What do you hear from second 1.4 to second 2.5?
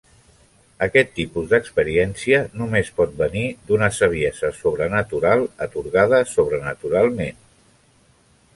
d'experiència